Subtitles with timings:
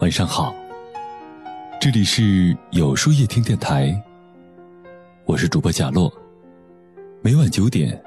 [0.00, 0.54] 晚上好，
[1.78, 3.94] 这里是有书夜听电台，
[5.26, 6.10] 我是主播贾洛。
[7.20, 8.02] 每晚九点，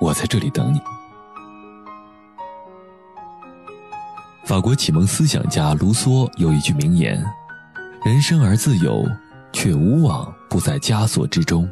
[0.00, 0.80] 我在这里等你。
[4.44, 7.24] 法国启蒙思想家卢梭有一句名言
[8.04, 9.08] ：“人生而自由，
[9.52, 11.70] 却无往不在枷锁之中。”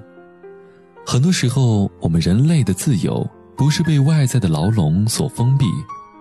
[1.04, 5.66] 很多时候，我们人类的自由不是被外在的牢笼所封闭，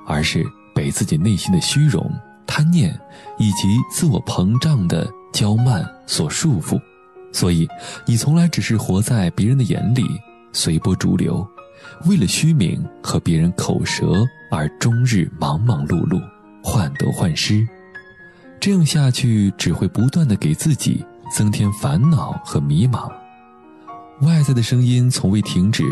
[0.08, 0.44] 而是
[0.74, 2.12] 被自己内心的虚荣。
[2.54, 2.94] 贪念
[3.38, 6.78] 以及自我膨胀的骄慢所束缚，
[7.32, 7.66] 所以
[8.06, 10.04] 你从来只是活在别人的眼里，
[10.52, 11.48] 随波逐流，
[12.08, 16.22] 为了虚名和别人口舌而终日忙忙碌碌，
[16.62, 17.66] 患得患失。
[18.60, 23.10] 这样下去只会不断的给自己增添烦恼和迷茫。
[24.24, 25.86] 外在的声音从未停止，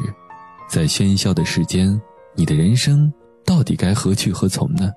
[0.69, 1.99] 在喧嚣的世间，
[2.35, 3.11] 你的人生
[3.45, 4.91] 到底该何去何从呢？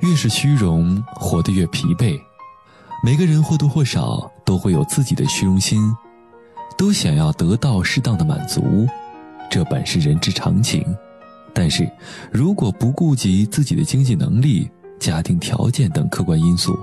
[0.00, 2.20] 越是虚荣，活得越疲惫。
[3.02, 5.94] 每个人或多或少都会有自己的虚荣心，
[6.76, 8.86] 都想要得到适当的满足，
[9.50, 10.84] 这本是人之常情。
[11.54, 11.90] 但是，
[12.30, 16.78] 如果不顾及自己的经济能力、家庭条件等客观因素，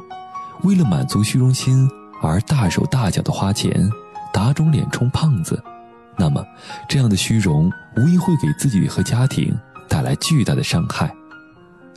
[0.64, 1.88] 为了满足虚荣心
[2.22, 3.88] 而大手大脚的花钱、
[4.34, 5.62] 打肿脸充胖子，
[6.18, 6.44] 那么
[6.90, 9.56] 这样的虚荣无疑会给自己和家庭
[9.88, 11.14] 带来巨大的伤害。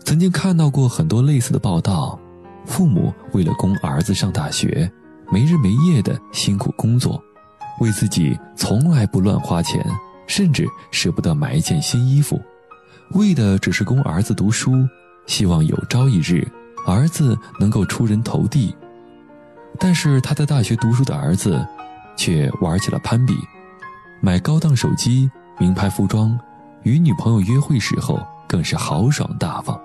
[0.07, 2.17] 曾经看到过很多类似的报道，
[2.65, 4.89] 父母为了供儿子上大学，
[5.33, 7.21] 没日没夜的辛苦工作，
[7.81, 9.85] 为自己从来不乱花钱，
[10.29, 12.41] 甚至舍不得买一件新衣服，
[13.15, 14.87] 为的只是供儿子读书，
[15.27, 16.47] 希望有朝一日
[16.87, 18.73] 儿子能够出人头地。
[19.77, 21.67] 但是他在大学读书的儿子，
[22.17, 23.35] 却玩起了攀比，
[24.21, 26.39] 买高档手机、名牌服装，
[26.85, 29.77] 与女朋友约会时候更是豪爽大方。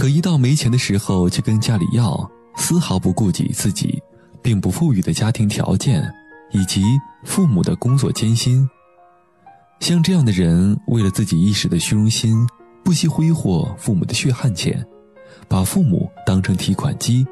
[0.00, 2.26] 可一到没钱的时候，就跟家里要，
[2.56, 4.02] 丝毫不顾及自己
[4.40, 6.10] 并不富裕的家庭条件，
[6.52, 6.82] 以及
[7.22, 8.66] 父母的工作艰辛。
[9.80, 12.34] 像这样的人，为了自己一时的虚荣心，
[12.82, 14.82] 不惜挥霍父母的血汗钱，
[15.46, 17.26] 把父母当成提款机，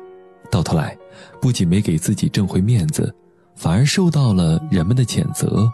[0.50, 0.94] 到头来，
[1.41, 3.14] 不仅没给自己挣回面子，
[3.56, 5.72] 反而受到了人们的谴责。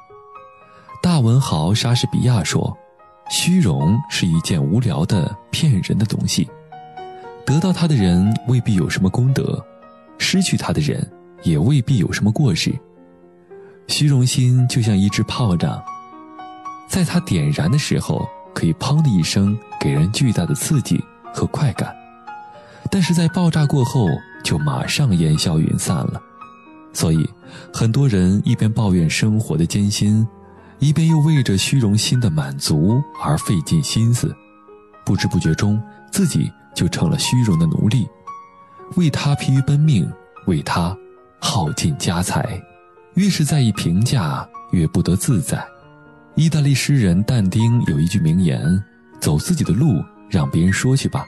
[1.03, 2.73] 大文豪莎士比亚说
[3.29, 6.49] ：“虚荣是一件无聊的骗人的东西。”
[7.45, 9.63] 得到它的人未必有什么功德，
[10.19, 11.07] 失去它的人
[11.43, 12.73] 也未必有什么过失。
[13.87, 15.83] 虚荣心就像一只炮仗，
[16.89, 20.99] 在它点燃的时候，可以“砰”的一声，给人巨大的刺激
[21.35, 21.91] 和快感；
[22.91, 24.09] 但是在爆炸过后，
[24.43, 26.21] 就马上烟消云散了。
[26.95, 27.29] 所以，
[27.73, 30.27] 很多人一边抱怨生活的艰辛，
[30.79, 34.35] 一边又为着虚荣心的满足而费尽心思，
[35.05, 35.79] 不知不觉中
[36.11, 36.51] 自己。
[36.75, 38.09] 就成了虚荣的奴隶，
[38.97, 40.11] 为他疲于奔命，
[40.47, 40.97] 为他
[41.41, 42.61] 耗尽家财。
[43.15, 45.65] 越是在意评价，越不得自在。
[46.35, 48.83] 意大利诗人但丁有一句名言
[49.21, 51.25] ：“走自己的路，让别人说去吧。”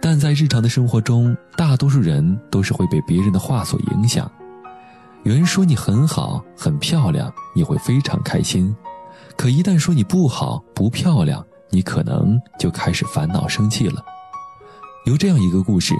[0.00, 4.30] 但在日常的生活中，大多数人都是会被别人的话所影响。
[5.24, 8.74] 有人说你很好、很漂亮，你会非常开心；
[9.36, 14.02] 可一旦说你不好、不漂亮，你可能就开始烦恼、生气了。
[15.06, 15.94] 有这样一个故事，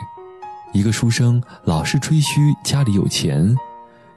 [0.72, 3.54] 一个书生老是吹嘘家里有钱，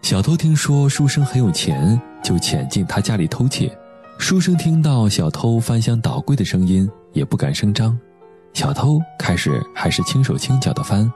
[0.02, 3.72] 小偷听说书生很有钱，就潜进他家里偷窃。
[4.18, 7.96] 书生听到小偷翻箱倒柜的声音，也不敢声张。
[8.54, 11.08] 小偷开始还是轻手轻脚的翻，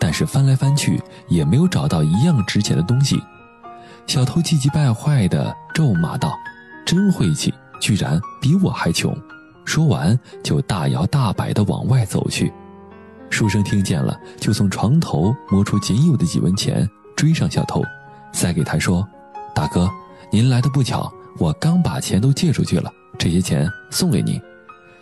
[0.00, 3.22] 但是翻来翻去也没有找到一样值钱的东西。
[4.08, 6.36] 小偷气急败坏地咒骂道
[6.84, 9.16] ：“真晦气，居然比我还穷！”
[9.64, 12.52] 说完就大摇大摆地往外走去。
[13.32, 17.82] 书生听见了，就从床头摸出仅有的几文钱，追上小偷，
[18.30, 19.08] 塞给他说
[19.54, 19.90] ：“大哥，
[20.30, 24.38] 您来的不巧，我刚把钱都借出去了，这些钱送给您，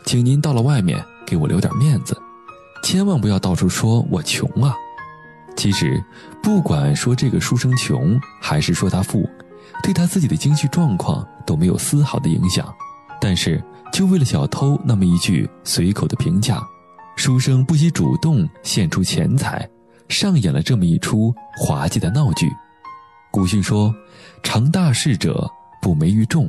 [0.07, 2.17] 请您到了外面给我留点面子，
[2.85, 4.75] 千万不要到处说我穷啊。”
[5.57, 6.03] 其实，
[6.41, 9.29] 不管说这个书生穷，还是说他富，
[9.83, 12.73] 对他自己的经济状况都没有丝毫的影响，
[13.21, 13.63] 但是
[13.93, 16.65] 就为了小偷那么一句随口的评价。
[17.17, 19.69] 书生不惜主动献出钱财，
[20.09, 22.51] 上演了这么一出滑稽的闹剧。
[23.31, 23.95] 古训说
[24.43, 25.49] ：“成大事者
[25.83, 26.49] 不媒于众。”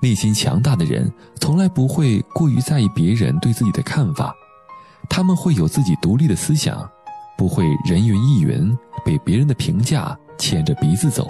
[0.00, 1.10] 内心强大的人
[1.40, 4.32] 从来不会过于在意别人对自己的看法，
[5.08, 6.88] 他们会有自己独立的思想，
[7.36, 11.28] 不会人云亦云，被别人的评价牵着鼻子走。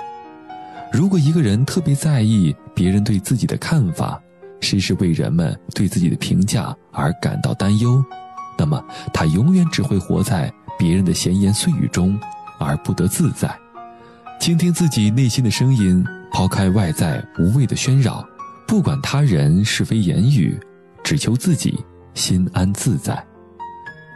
[0.93, 4.21] 如果一个人特别在意别人对自己的看法，
[4.61, 8.05] 时时为人们对自己的评价而感到担忧。
[8.59, 8.83] 那么，
[9.13, 12.19] 他永远只会活在别人的闲言碎语中
[12.59, 13.55] 而不得自在，
[14.41, 18.27] 倾听自己内心的声音，抛开外在无谓的喧扰，
[18.67, 20.59] 不管他人是非言语，
[21.05, 21.79] 只求自己
[22.15, 23.23] 心安自在。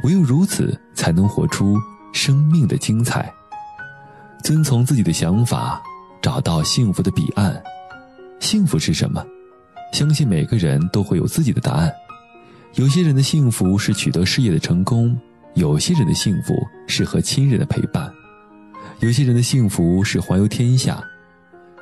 [0.05, 1.77] 唯有如此，才能活出
[2.13, 3.31] 生命的精彩。
[4.43, 5.83] 遵从自己的想法，
[6.23, 7.63] 找到幸福的彼岸。
[8.39, 9.23] 幸福是什么？
[9.93, 11.93] 相信每个人都会有自己的答案。
[12.75, 15.19] 有些人的幸福是取得事业的成功，
[15.55, 16.55] 有些人的幸福
[16.87, 18.13] 是和亲人的陪伴，
[19.01, 21.03] 有些人的幸福是环游天下。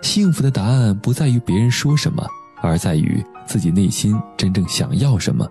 [0.01, 2.27] 幸福的答案不在于别人说什么，
[2.63, 5.47] 而在于自己内心真正想要什么。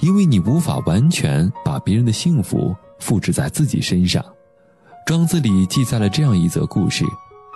[0.00, 4.24] 因为你无法完全把别人的幸福复制在自己身上。
[5.04, 7.04] 庄子里记载了这样一则故事：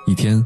[0.07, 0.45] 一天，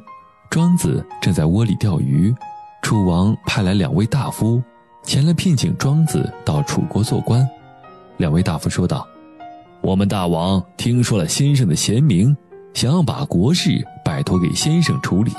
[0.51, 2.35] 庄子正在窝里钓鱼，
[2.83, 4.63] 楚王派来两位大夫，
[5.07, 7.49] 前来聘请庄子到楚国做官。
[8.17, 9.07] 两位大夫说道
[9.81, 12.37] ：“我们大王听说了先生的贤明，
[12.75, 15.33] 想要把国事拜托给先生处理，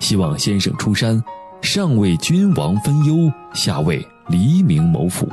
[0.00, 1.20] 希望先生出山，
[1.62, 5.26] 上为君王分忧，下为黎民谋福。”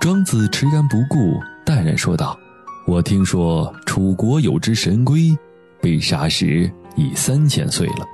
[0.00, 2.36] 庄子持竿不顾，淡然说道
[2.84, 5.36] ：“我听说楚国有只神龟，
[5.80, 8.04] 被杀时已三千岁了。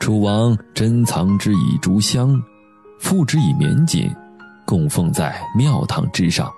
[0.00, 2.40] 楚王珍藏之以竹香，
[2.98, 4.08] 附之以绵锦，
[4.64, 6.52] 供奉在庙堂之上。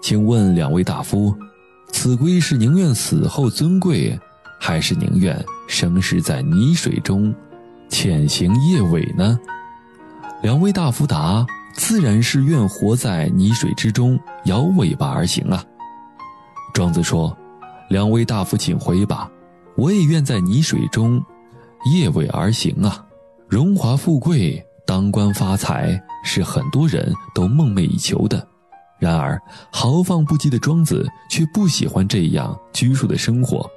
[0.00, 1.34] 请问两位大夫，
[1.92, 4.18] 此龟是宁愿死后尊贵，
[4.60, 7.34] 还是宁愿生尸在泥水中，
[7.88, 9.38] 潜行夜尾呢？”
[10.42, 11.46] 两位大夫答。
[11.74, 15.64] 自然是愿活在泥水之中，摇尾巴而行啊。
[16.74, 17.36] 庄子说
[17.88, 19.30] ：“两位大夫，请回吧，
[19.76, 21.24] 我也愿在泥水中，
[21.92, 23.06] 夜尾而行啊。
[23.46, 28.48] 荣华富贵、当官发财是很多人都梦寐以求的，
[28.98, 29.38] 然而
[29.70, 33.70] 豪放不羁的庄子却不喜欢这样拘束的生活。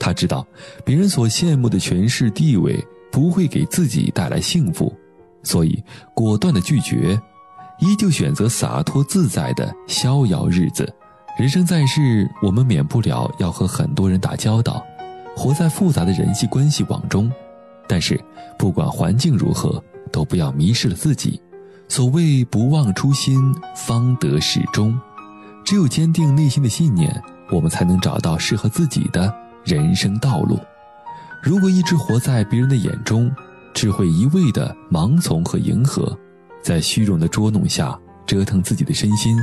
[0.00, 0.44] 他知道，
[0.84, 4.92] 别人所羡慕的权势地位不会给自己带来幸福，
[5.44, 5.80] 所以
[6.12, 7.16] 果断的拒绝。”
[7.78, 10.92] 依旧选择洒脱自在的逍遥日子。
[11.38, 14.84] 人生在世，我们免不了要和很多人打交道，
[15.36, 17.30] 活在复杂的人际关系网中。
[17.86, 18.20] 但是，
[18.58, 21.40] 不管环境如何，都不要迷失了自己。
[21.88, 24.98] 所谓不忘初心，方得始终。
[25.64, 29.34] 只有坚定内心的信念，我们才能找到适合自己的
[29.64, 30.58] 人生道路。
[31.42, 33.30] 如果一直活在别人的眼中，
[33.72, 36.16] 只会一味的盲从和迎合。
[36.60, 39.38] 在虚荣的捉弄下折腾自己的身心，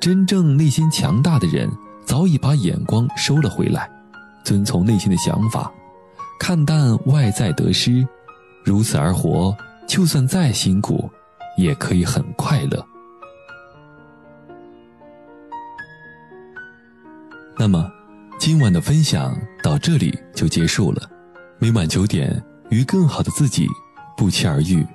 [0.00, 1.70] 真正内心强大的人
[2.04, 3.88] 早已把眼光收了回来，
[4.42, 5.70] 遵从内心的想法，
[6.40, 8.04] 看淡外在得失，
[8.64, 9.54] 如此而活，
[9.88, 11.10] 就算再辛苦，
[11.56, 12.86] 也可以很快乐。
[17.56, 17.90] 那么，
[18.38, 21.10] 今晚的分享到这里就结束了。
[21.58, 23.66] 每晚九点，与更好的自己
[24.14, 24.86] 不期而遇。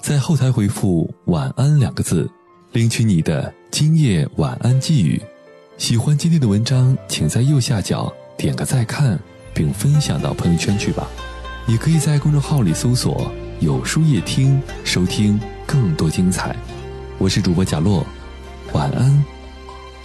[0.00, 2.30] 在后台回复“晚安”两个字，
[2.72, 5.20] 领取你的今夜晚安寄语。
[5.78, 9.18] 喜欢今天的文章，请在右下角点个再看，
[9.54, 11.08] 并分享到朋友圈去吧。
[11.66, 16.56] 也可以在公众号里搜索“有书夜听”，收听更多精彩。
[17.18, 18.02] 我是主播贾洛，
[18.72, 19.22] 晚安，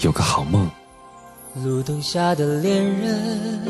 [0.01, 0.69] 有个好梦。
[1.63, 3.61] 路灯下的恋人，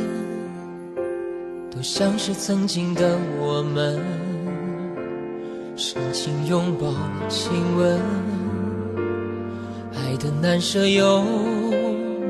[1.70, 4.02] 多像是曾经的我们。
[5.78, 6.92] 深情拥抱，
[7.30, 8.02] 亲吻，
[9.94, 11.24] 爱的难舍又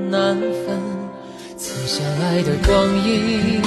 [0.10, 0.78] 难分。
[1.56, 3.62] 曾相爱的光阴，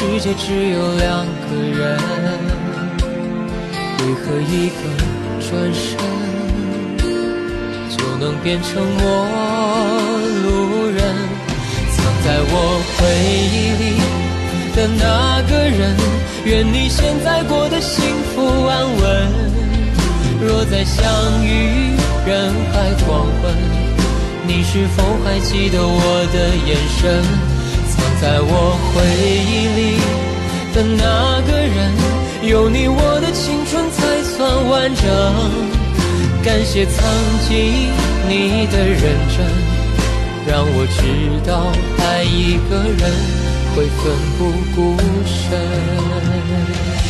[0.00, 1.98] 世界只有两个人，
[3.98, 4.80] 为何一个
[5.38, 5.86] 转身
[7.90, 9.04] 就能变成陌
[10.42, 10.98] 路人？
[11.92, 12.54] 藏在我
[12.96, 12.98] 回
[13.52, 13.84] 忆里
[14.74, 15.94] 的那个人。
[16.46, 18.02] 愿你现在过得幸
[18.34, 19.02] 福安稳。
[20.40, 21.04] 若再相
[21.44, 21.94] 遇
[22.26, 23.54] 人海黄昏，
[24.46, 27.59] 你是否还记得我的眼神？
[28.00, 28.52] 藏在我
[28.90, 29.04] 回
[29.44, 30.00] 忆里
[30.72, 31.92] 的那个人，
[32.42, 34.38] 有你我的青春才算
[34.68, 35.04] 完整。
[36.42, 37.04] 感谢曾
[37.46, 37.52] 经
[38.26, 39.46] 你的认真，
[40.46, 40.98] 让我知
[41.46, 43.50] 道爱一个人。
[43.76, 47.09] 会奋不顾身。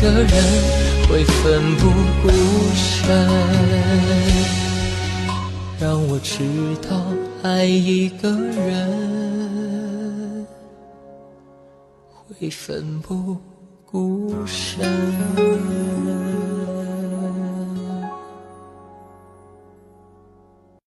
[0.00, 0.32] 个人
[1.08, 1.82] 会奋不
[2.22, 2.28] 顾
[2.74, 3.08] 身，
[5.80, 6.36] 让我知
[6.88, 6.90] 道
[7.42, 10.46] 爱一个人
[12.28, 13.36] 会奋不
[13.86, 14.80] 顾身。